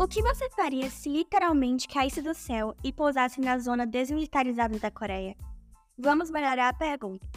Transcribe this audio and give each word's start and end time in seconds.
O 0.00 0.08
que 0.08 0.22
você 0.22 0.48
faria 0.48 0.88
se 0.88 1.10
literalmente 1.10 1.86
caísse 1.86 2.22
do 2.22 2.32
céu 2.32 2.74
e 2.82 2.90
pousasse 2.90 3.38
na 3.38 3.58
zona 3.58 3.86
desmilitarizada 3.86 4.78
da 4.78 4.90
Coreia? 4.90 5.36
Vamos 5.98 6.30
melhorar 6.30 6.70
a 6.70 6.72
pergunta. 6.72 7.28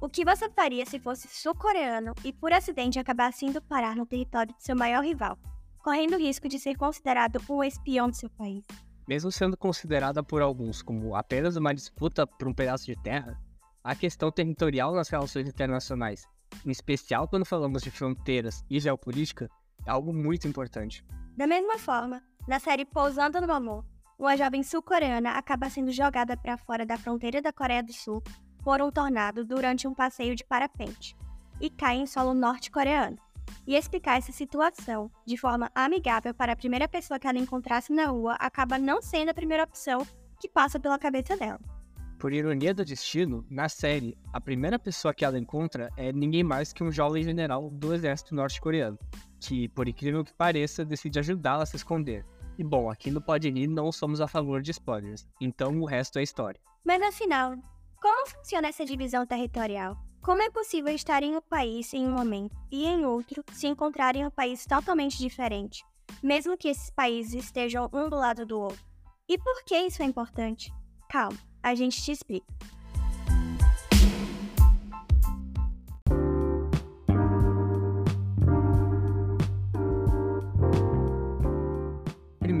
O 0.00 0.08
que 0.08 0.24
você 0.24 0.48
faria 0.48 0.86
se 0.86 1.00
fosse 1.00 1.26
sul-coreano 1.26 2.14
e 2.22 2.32
por 2.32 2.52
acidente 2.52 2.96
acabasse 2.96 3.44
indo 3.44 3.60
parar 3.60 3.96
no 3.96 4.06
território 4.06 4.54
de 4.54 4.62
seu 4.62 4.76
maior 4.76 5.02
rival, 5.02 5.36
correndo 5.82 6.14
o 6.14 6.16
risco 6.16 6.48
de 6.48 6.60
ser 6.60 6.76
considerado 6.76 7.40
um 7.50 7.64
espião 7.64 8.08
de 8.08 8.18
seu 8.18 8.30
país? 8.30 8.64
Mesmo 9.08 9.32
sendo 9.32 9.56
considerada 9.56 10.22
por 10.22 10.42
alguns 10.42 10.80
como 10.80 11.16
apenas 11.16 11.56
uma 11.56 11.74
disputa 11.74 12.24
por 12.24 12.46
um 12.46 12.54
pedaço 12.54 12.86
de 12.86 12.94
terra, 13.02 13.36
a 13.82 13.96
questão 13.96 14.30
territorial 14.30 14.94
nas 14.94 15.08
relações 15.08 15.48
internacionais, 15.48 16.24
em 16.64 16.70
especial 16.70 17.26
quando 17.26 17.44
falamos 17.44 17.82
de 17.82 17.90
fronteiras 17.90 18.64
e 18.70 18.78
geopolítica, 18.78 19.50
é 19.86 19.90
algo 19.90 20.12
muito 20.12 20.46
importante. 20.46 21.04
Da 21.36 21.46
mesma 21.46 21.78
forma, 21.78 22.22
na 22.46 22.58
série 22.58 22.84
Pousando 22.84 23.40
no 23.40 23.52
Amor, 23.52 23.84
uma 24.18 24.36
jovem 24.36 24.62
sul-coreana 24.62 25.30
acaba 25.30 25.70
sendo 25.70 25.90
jogada 25.90 26.36
para 26.36 26.56
fora 26.56 26.86
da 26.86 26.96
fronteira 26.96 27.42
da 27.42 27.52
Coreia 27.52 27.82
do 27.82 27.92
Sul 27.92 28.22
por 28.62 28.80
um 28.80 28.90
tornado 28.90 29.44
durante 29.44 29.88
um 29.88 29.94
passeio 29.94 30.36
de 30.36 30.44
parapente 30.44 31.16
e 31.60 31.70
cai 31.70 31.96
em 31.96 32.06
solo 32.06 32.34
norte-coreano. 32.34 33.18
E 33.66 33.76
explicar 33.76 34.18
essa 34.18 34.32
situação 34.32 35.10
de 35.26 35.36
forma 35.36 35.70
amigável 35.74 36.34
para 36.34 36.52
a 36.52 36.56
primeira 36.56 36.88
pessoa 36.88 37.18
que 37.18 37.26
ela 37.26 37.38
encontrasse 37.38 37.92
na 37.92 38.06
rua 38.06 38.34
acaba 38.34 38.78
não 38.78 39.02
sendo 39.02 39.30
a 39.30 39.34
primeira 39.34 39.64
opção 39.64 40.06
que 40.40 40.48
passa 40.48 40.78
pela 40.78 40.98
cabeça 40.98 41.36
dela. 41.36 41.60
Por 42.18 42.32
ironia 42.32 42.72
do 42.72 42.84
destino, 42.84 43.44
na 43.50 43.68
série, 43.68 44.16
a 44.32 44.40
primeira 44.40 44.78
pessoa 44.78 45.12
que 45.12 45.24
ela 45.24 45.38
encontra 45.38 45.90
é 45.96 46.12
ninguém 46.12 46.44
mais 46.44 46.72
que 46.72 46.84
um 46.84 46.92
jovem 46.92 47.24
general 47.24 47.68
do 47.70 47.92
exército 47.92 48.34
norte-coreano, 48.34 48.98
que, 49.42 49.68
por 49.68 49.88
incrível 49.88 50.24
que 50.24 50.32
pareça, 50.32 50.84
decide 50.84 51.18
ajudá-la 51.18 51.64
a 51.64 51.66
se 51.66 51.76
esconder. 51.76 52.24
E 52.56 52.62
bom, 52.62 52.88
aqui 52.88 53.10
no 53.10 53.20
Pode 53.20 53.50
não 53.66 53.90
somos 53.90 54.20
a 54.20 54.28
favor 54.28 54.62
de 54.62 54.70
spoilers, 54.70 55.26
então 55.40 55.80
o 55.80 55.84
resto 55.84 56.18
é 56.18 56.22
história. 56.22 56.60
Mas 56.84 57.02
afinal, 57.02 57.56
como 58.00 58.28
funciona 58.28 58.68
essa 58.68 58.84
divisão 58.84 59.26
territorial? 59.26 59.96
Como 60.22 60.42
é 60.42 60.50
possível 60.50 60.94
estar 60.94 61.22
em 61.24 61.36
um 61.36 61.40
país 61.40 61.92
em 61.92 62.06
um 62.06 62.12
momento 62.12 62.56
e 62.70 62.86
em 62.86 63.04
outro 63.04 63.42
se 63.52 63.66
encontrar 63.66 64.14
em 64.14 64.24
um 64.24 64.30
país 64.30 64.64
totalmente 64.64 65.18
diferente, 65.18 65.84
mesmo 66.22 66.56
que 66.56 66.68
esses 66.68 66.90
países 66.90 67.44
estejam 67.44 67.90
um 67.92 68.08
do 68.08 68.16
lado 68.16 68.46
do 68.46 68.60
outro? 68.60 68.84
E 69.28 69.36
por 69.38 69.64
que 69.64 69.76
isso 69.76 70.02
é 70.02 70.06
importante? 70.06 70.72
Calma, 71.10 71.38
a 71.60 71.74
gente 71.74 72.00
te 72.00 72.12
explica. 72.12 72.46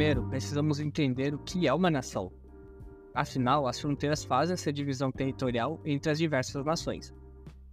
Primeiro, 0.02 0.28
precisamos 0.28 0.80
entender 0.80 1.32
o 1.32 1.38
que 1.38 1.68
é 1.68 1.72
uma 1.72 1.88
nação. 1.88 2.32
Afinal, 3.14 3.68
as 3.68 3.80
fronteiras 3.80 4.24
fazem 4.24 4.54
essa 4.54 4.72
divisão 4.72 5.12
territorial 5.12 5.80
entre 5.84 6.10
as 6.10 6.18
diversas 6.18 6.64
nações. 6.64 7.14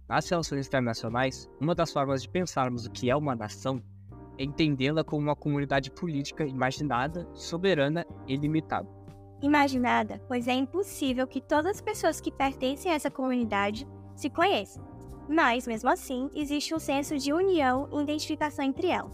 Nas 0.08 0.30
relações 0.30 0.68
internacionais, 0.68 1.50
uma 1.60 1.74
das 1.74 1.92
formas 1.92 2.22
de 2.22 2.28
pensarmos 2.28 2.86
o 2.86 2.90
que 2.92 3.10
é 3.10 3.16
uma 3.16 3.34
nação 3.34 3.82
é 4.38 4.44
entendê-la 4.44 5.02
como 5.02 5.22
uma 5.22 5.34
comunidade 5.34 5.90
política 5.90 6.44
imaginada, 6.44 7.28
soberana 7.34 8.06
e 8.28 8.36
limitada. 8.36 8.88
Imaginada, 9.42 10.22
pois 10.28 10.46
é 10.46 10.52
impossível 10.52 11.26
que 11.26 11.40
todas 11.40 11.78
as 11.78 11.80
pessoas 11.80 12.20
que 12.20 12.30
pertencem 12.30 12.92
a 12.92 12.94
essa 12.94 13.10
comunidade 13.10 13.88
se 14.14 14.30
conheçam. 14.30 14.84
Mas, 15.28 15.66
mesmo 15.66 15.90
assim, 15.90 16.30
existe 16.32 16.72
um 16.76 16.78
senso 16.78 17.18
de 17.18 17.32
união 17.32 17.88
e 17.92 18.00
identificação 18.00 18.64
entre 18.64 18.86
elas. 18.86 19.10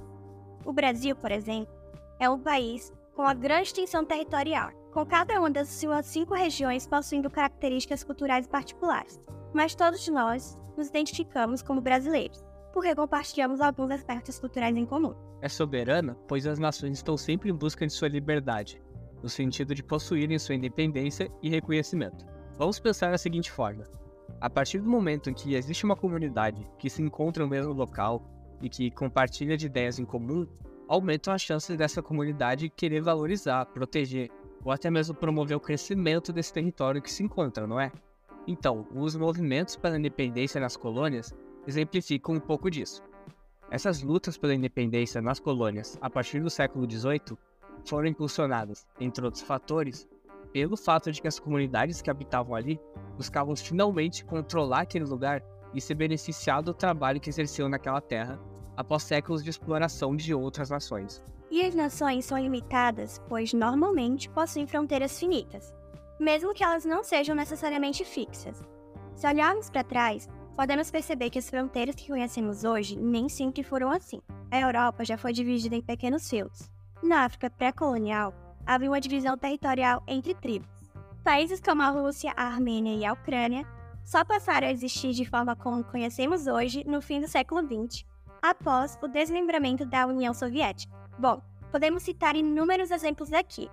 O 0.67 0.73
Brasil, 0.75 1.17
por 1.17 1.33
exemplo, 1.33 1.75
é 2.21 2.29
um 2.29 2.39
país 2.39 2.93
com 3.17 3.23
uma 3.23 3.33
grande 3.33 3.69
extensão 3.69 4.05
territorial, 4.05 4.71
com 4.93 5.05
cada 5.07 5.41
uma 5.41 5.51
das 5.51 5.69
suas 5.69 6.05
cinco 6.05 6.35
regiões 6.35 6.87
possuindo 6.87 7.31
características 7.31 8.05
culturais 8.05 8.47
particulares. 8.47 9.19
Mas 9.55 9.75
todos 9.75 10.07
nós 10.09 10.59
nos 10.77 10.89
identificamos 10.89 11.63
como 11.63 11.81
brasileiros, 11.81 12.45
porque 12.75 12.95
compartilhamos 12.95 13.63
alguns 13.63 13.91
aspectos 13.91 14.39
culturais 14.39 14.77
em 14.77 14.85
comum. 14.85 15.15
É 15.41 15.49
soberana, 15.49 16.15
pois 16.29 16.47
as 16.47 16.59
nações 16.59 16.99
estão 16.99 17.17
sempre 17.17 17.49
em 17.49 17.55
busca 17.55 17.87
de 17.87 17.93
sua 17.93 18.09
liberdade, 18.09 18.83
no 19.23 19.31
sentido 19.31 19.75
de 19.75 19.83
possuírem 19.83 20.39
sua 20.39 20.55
independência 20.55 21.33
e 21.43 21.49
reconhecimento. 21.49 22.27
Vamos 22.59 22.79
pensar 22.79 23.11
da 23.11 23.19
seguinte 23.19 23.51
forma: 23.51 23.85
a 24.39 24.51
partir 24.51 24.79
do 24.79 24.91
momento 24.91 25.31
em 25.31 25.35
que 25.35 25.55
existe 25.55 25.87
uma 25.87 25.97
comunidade 25.97 26.69
que 26.79 26.91
se 26.91 27.01
encontra 27.01 27.43
no 27.43 27.49
mesmo 27.49 27.73
local 27.73 28.23
e 28.61 28.69
que 28.69 28.91
compartilha 28.91 29.57
de 29.57 29.67
ideias 29.67 29.99
em 29.99 30.05
comum, 30.05 30.47
aumentam 30.89 31.33
as 31.33 31.43
chances 31.43 31.77
dessa 31.77 32.03
comunidade 32.03 32.69
querer 32.69 33.01
valorizar, 33.01 33.67
proteger 33.67 34.31
ou 34.65 34.73
até 34.73 34.91
mesmo 34.91 35.15
promover 35.15 35.57
o 35.57 35.61
crescimento 35.61 36.33
desse 36.33 36.53
território 36.53 37.01
que 37.01 37.11
se 37.11 37.23
encontra, 37.23 37.67
não 37.67 37.79
é? 37.79 37.93
Então, 38.47 38.87
os 38.95 39.15
movimentos 39.15 39.77
pela 39.77 39.99
independência 39.99 40.61
nas 40.61 40.77
colônias 40.77 41.35
exemplificam 41.67 42.35
um 42.35 42.41
pouco 42.41 42.71
disso. 42.71 43.03
Essas 43.71 44.03
lutas 44.03 44.37
pela 44.37 44.55
independência 44.55 45.21
nas 45.21 45.41
colônias, 45.41 45.99
a 46.01 46.09
partir 46.09 46.41
do 46.41 46.51
século 46.51 46.89
XVIII, 46.89 47.37
foram 47.85 48.09
impulsionadas, 48.09 48.87
entre 49.01 49.25
outros 49.25 49.43
fatores, 49.43 50.09
pelo 50.53 50.77
fato 50.77 51.11
de 51.13 51.21
que 51.21 51.29
as 51.29 51.39
comunidades 51.39 52.01
que 52.01 52.11
habitavam 52.11 52.55
ali 52.55 52.81
buscavam 53.17 53.55
finalmente 53.55 54.25
controlar 54.25 54.81
aquele 54.81 55.05
lugar 55.05 55.43
e 55.75 55.81
se 55.81 55.95
beneficiar 55.95 56.63
do 56.63 56.73
trabalho 56.73 57.21
que 57.21 57.29
exerciam 57.29 57.69
naquela 57.69 58.01
terra 58.01 58.41
após 58.77 59.03
séculos 59.03 59.43
de 59.43 59.51
exploração 59.51 60.15
de 60.15 60.35
outras 60.35 60.71
nações. 60.71 61.23
E 61.51 61.65
as 61.65 61.75
nações 61.75 62.25
são 62.25 62.39
limitadas, 62.39 63.21
pois 63.29 63.53
normalmente 63.53 64.29
possuem 64.29 64.67
fronteiras 64.67 65.19
finitas, 65.19 65.75
mesmo 66.19 66.53
que 66.53 66.65
elas 66.65 66.85
não 66.85 67.05
sejam 67.05 67.35
necessariamente 67.35 68.05
fixas. 68.05 68.63
Se 69.15 69.27
olharmos 69.27 69.71
para 69.71 69.85
trás, 69.85 70.29
podemos 70.57 70.91
perceber 70.91 71.31
que 71.31 71.39
as 71.39 71.49
fronteiras 71.49 71.95
que 71.95 72.09
conhecemos 72.09 72.65
hoje 72.65 72.97
nem 72.97 73.29
sempre 73.29 73.63
foram 73.63 73.91
assim. 73.91 74.21
A 74.51 74.61
Europa 74.61 75.05
já 75.05 75.17
foi 75.17 75.33
dividida 75.33 75.77
em 75.77 75.83
pequenos 75.83 76.29
feudos. 76.29 76.71
Na 77.03 77.25
África 77.25 77.51
pré-colonial, 77.51 78.35
havia 78.67 78.91
uma 78.91 79.01
divisão 79.01 79.37
territorial 79.39 80.03
entre 80.07 80.35
tribos. 80.35 80.69
Países 81.23 81.61
como 81.61 81.83
a 81.83 81.91
Rússia, 81.91 82.33
a 82.37 82.45
Armênia 82.45 82.95
e 82.95 83.05
a 83.05 83.13
Ucrânia 83.13 83.67
só 84.05 84.25
passaram 84.25 84.69
a 84.69 84.71
existir 84.71 85.13
de 85.13 85.25
forma 85.25 85.57
como 85.57 85.85
conhecemos 85.85 86.47
hoje 86.47 86.85
no 86.87 87.03
fim 87.03 87.21
do 87.21 87.29
século 87.29 87.61
XX, 87.63 88.05
após 88.51 88.97
o 89.03 89.09
desmembramento 89.09 89.85
da 89.85 90.07
União 90.07 90.33
Soviética. 90.33 90.95
Bom, 91.19 91.43
podemos 91.73 92.05
citar 92.05 92.37
inúmeros 92.37 92.93
exemplos 92.93 93.33
aqui. 93.33 93.69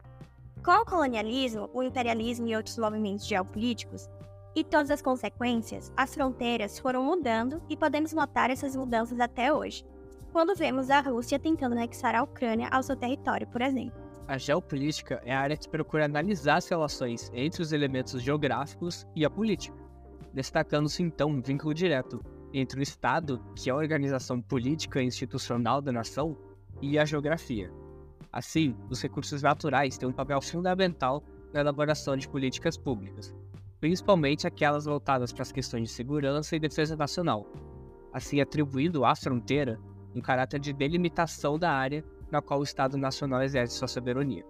Com 0.66 0.72
o 0.72 0.86
colonialismo, 0.86 1.70
o 1.74 1.84
imperialismo 1.84 2.48
e 2.48 2.56
outros 2.56 2.78
movimentos 2.78 3.28
geopolíticos, 3.28 4.10
e 4.56 4.64
todas 4.64 4.90
as 4.90 5.02
consequências, 5.02 5.92
as 5.96 6.14
fronteiras 6.14 6.80
foram 6.80 7.04
mudando 7.04 7.62
e 7.70 7.78
podemos 7.78 8.14
notar 8.14 8.50
essas 8.50 8.76
mudanças 8.76 9.20
até 9.20 9.54
hoje, 9.54 9.86
quando 10.32 10.56
vemos 10.56 10.90
a 10.90 11.02
Rússia 11.02 11.38
tentando 11.38 11.74
anexar 11.74 12.16
a 12.16 12.24
Ucrânia 12.24 12.68
ao 12.72 12.82
seu 12.82 12.96
território, 12.96 13.48
por 13.48 13.62
exemplo. 13.62 14.02
A 14.28 14.38
geopolítica 14.38 15.22
é 15.26 15.34
a 15.34 15.40
área 15.40 15.58
que 15.58 15.70
procura 15.70 16.06
analisar 16.06 16.58
as 16.58 16.68
relações 16.68 17.30
entre 17.34 17.62
os 17.62 17.72
elementos 17.72 18.22
geográficos 18.22 19.06
e 19.16 19.26
a 19.26 19.30
política, 19.30 19.78
destacando-se 20.34 21.04
então 21.04 21.30
um 21.30 21.42
vínculo 21.42 21.74
direto 21.74 22.24
entre 22.54 22.80
o 22.80 22.84
Estado, 22.84 23.42
que 23.56 23.70
é 23.70 23.74
a 23.74 23.76
organização 23.76 24.40
política 24.40 25.02
e 25.02 25.06
institucional 25.06 25.82
da 25.82 25.92
nação, 25.92 26.38
e 26.82 27.00
a 27.00 27.06
geografia. 27.06 27.72
Assim, 28.32 28.76
os 28.90 29.02
recursos 29.02 29.42
naturais 29.42 29.98
têm 29.98 30.08
um 30.08 30.14
papel 30.14 30.42
fundamental 30.42 31.24
na 31.52 31.62
elaboração 31.62 32.16
de 32.16 32.28
políticas 32.28 32.78
públicas, 32.78 33.34
principalmente 33.80 34.48
aquelas 34.48 34.86
voltadas 34.86 35.32
para 35.32 35.44
as 35.44 35.52
questões 35.52 35.90
de 35.90 35.96
segurança 35.96 36.56
e 36.56 36.60
defesa 36.60 36.96
nacional, 36.96 37.48
assim 38.12 38.42
atribuindo 38.42 39.06
à 39.06 39.16
fronteira 39.16 39.80
um 40.16 40.22
caráter 40.22 40.60
de 40.60 40.74
delimitação 40.74 41.58
da 41.58 41.72
área 41.72 42.04
na 42.32 42.42
qual 42.42 42.60
o 42.60 42.64
Estado 42.64 42.98
Nacional 42.98 43.42
exerce 43.42 43.78
sua 43.78 43.88
soberania. 43.88 44.46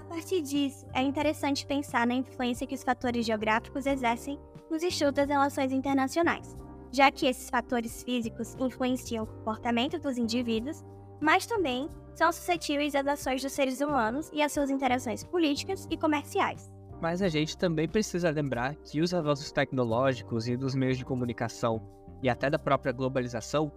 A 0.00 0.04
partir 0.14 0.42
disso, 0.42 0.86
é 0.92 1.02
interessante 1.02 1.66
pensar 1.66 2.06
na 2.06 2.14
influência 2.14 2.66
que 2.66 2.74
os 2.74 2.84
fatores 2.84 3.26
geográficos 3.26 3.86
exercem 3.86 4.38
nos 4.70 4.82
estudos 4.82 5.14
das 5.14 5.28
relações 5.28 5.72
internacionais 5.72 6.56
já 6.94 7.10
que 7.10 7.26
esses 7.26 7.50
fatores 7.50 8.04
físicos 8.04 8.54
influenciam 8.54 9.24
o 9.24 9.26
comportamento 9.26 9.98
dos 9.98 10.16
indivíduos, 10.16 10.84
mas 11.20 11.44
também 11.44 11.88
são 12.14 12.30
suscetíveis 12.30 12.94
às 12.94 13.04
ações 13.04 13.42
dos 13.42 13.52
seres 13.52 13.80
humanos 13.80 14.30
e 14.32 14.40
às 14.40 14.52
suas 14.52 14.70
interações 14.70 15.24
políticas 15.24 15.88
e 15.90 15.96
comerciais. 15.96 16.70
Mas 17.02 17.20
a 17.20 17.28
gente 17.28 17.58
também 17.58 17.88
precisa 17.88 18.30
lembrar 18.30 18.76
que 18.76 19.00
os 19.00 19.12
avanços 19.12 19.50
tecnológicos 19.50 20.46
e 20.46 20.56
dos 20.56 20.76
meios 20.76 20.96
de 20.96 21.04
comunicação 21.04 21.82
e 22.22 22.28
até 22.28 22.48
da 22.48 22.60
própria 22.60 22.92
globalização 22.92 23.72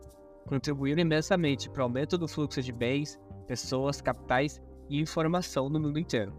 contribuíram 0.46 1.02
imensamente 1.02 1.72
para 1.72 1.82
o 1.82 1.84
aumento 1.86 2.20
do 2.20 2.28
fluxo 2.28 2.62
de 2.62 2.72
bens, 2.72 3.20
pessoas, 3.48 4.00
capitais 4.00 4.62
e 4.90 5.02
informação 5.02 5.70
no 5.70 5.80
mundo 5.80 5.98
inteiro. 5.98 6.34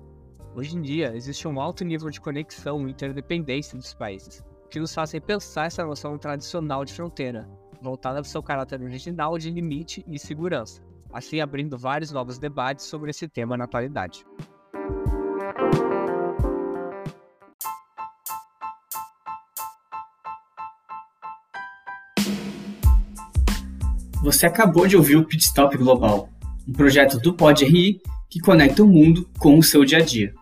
Hoje 0.55 0.77
em 0.77 0.81
dia, 0.81 1.13
existe 1.17 1.49
um 1.49 1.61
alto 1.61 1.85
nível 1.85 2.09
de 2.09 2.21
conexão 2.21 2.87
e 2.87 2.93
interdependência 2.93 3.77
dos 3.77 3.93
países, 3.93 4.43
que 4.71 4.79
nos 4.79 4.95
fazem 4.95 5.21
pensar 5.21 5.67
essa 5.67 5.85
noção 5.85 6.19
tradicional 6.19 6.85
de 6.85 6.93
fronteira, 6.93 7.49
voltada 7.81 8.19
ao 8.19 8.25
seu 8.25 8.43
caráter 8.43 8.83
original 8.83 9.39
de 9.39 9.51
limite 9.51 10.05
e 10.07 10.19
segurança. 10.19 10.83
assim 11.11 11.41
abrindo 11.41 11.79
vários 11.79 12.13
novos 12.13 12.39
debates 12.39 12.85
sobre 12.85 13.11
esse 13.11 13.27
tema 13.27 13.57
na 13.57 13.65
atualidade. 13.65 14.27
Você 24.23 24.45
acabou 24.45 24.87
de 24.87 24.97
ouvir 24.97 25.17
o 25.17 25.25
Pitstop 25.25 25.79
Global, 25.79 26.29
um 26.69 26.73
projeto 26.73 27.19
do 27.19 27.33
Pod 27.33 27.65
RI 27.65 28.03
que 28.29 28.39
conecta 28.39 28.83
o 28.83 28.87
mundo 28.87 29.27
com 29.39 29.57
o 29.57 29.63
seu 29.63 29.83
dia 29.87 29.99
a 29.99 30.03
dia. 30.03 30.35